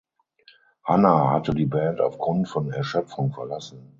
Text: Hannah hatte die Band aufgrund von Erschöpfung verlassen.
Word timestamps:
Hannah 0.83 1.29
hatte 1.29 1.53
die 1.53 1.67
Band 1.67 2.01
aufgrund 2.01 2.47
von 2.47 2.71
Erschöpfung 2.71 3.31
verlassen. 3.35 3.89